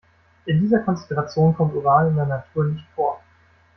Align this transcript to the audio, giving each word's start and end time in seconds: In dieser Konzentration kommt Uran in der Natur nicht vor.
In 0.47 0.59
dieser 0.61 0.79
Konzentration 0.79 1.53
kommt 1.53 1.75
Uran 1.75 2.07
in 2.07 2.15
der 2.15 2.25
Natur 2.25 2.63
nicht 2.65 2.87
vor. 2.95 3.21